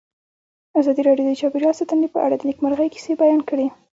[0.79, 3.67] ازادي راډیو د چاپیریال ساتنه په اړه د نېکمرغۍ کیسې بیان کړې.